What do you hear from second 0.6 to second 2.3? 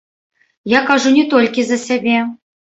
Я кажу не толькі за сябе.